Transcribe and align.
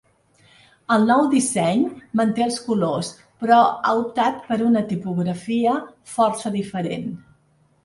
El 0.93 1.03
nou 1.09 1.19
disseny 1.33 1.83
manté 2.21 2.45
els 2.45 2.57
colors, 2.71 3.11
però 3.45 3.59
ha 3.67 3.93
optat 4.01 4.41
per 4.49 4.59
una 4.71 4.85
tipografia 4.95 5.77
força 6.17 6.55
diferent. 6.61 7.09